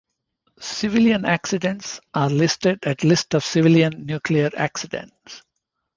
Civilian 0.59 1.25
accidents 1.25 1.99
are 2.15 2.27
listed 2.31 2.79
at 2.87 3.03
List 3.03 3.35
of 3.35 3.43
civilian 3.45 4.03
nuclear 4.07 4.49
accidents. 4.57 5.43